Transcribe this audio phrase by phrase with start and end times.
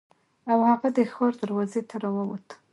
[0.51, 2.47] او هغه د ښار دروازې ته راووت.